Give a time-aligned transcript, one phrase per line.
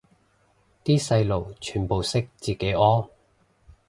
[0.83, 3.07] 啲細路全部識自己屙